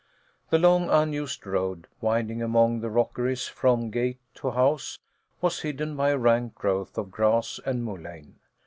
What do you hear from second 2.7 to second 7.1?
the rockeries from gate to house, was hidden by a rank growth